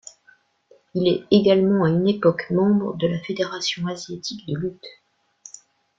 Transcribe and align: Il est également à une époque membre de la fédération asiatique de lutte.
Il 0.95 1.07
est 1.07 1.25
également 1.29 1.85
à 1.85 1.89
une 1.89 2.07
époque 2.07 2.49
membre 2.49 2.95
de 2.97 3.05
la 3.05 3.19
fédération 3.19 3.85
asiatique 3.85 4.47
de 4.47 4.57
lutte. 4.57 4.87